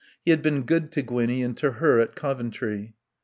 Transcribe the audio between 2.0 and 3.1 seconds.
Coventry.